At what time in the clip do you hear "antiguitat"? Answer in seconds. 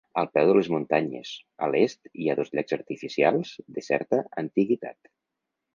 4.47-5.17